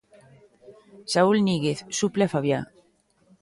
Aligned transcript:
Saúl 1.13 1.37
Ñíguez 1.47 1.79
suple 1.99 2.23
a 2.25 2.31
Fabián. 2.33 2.63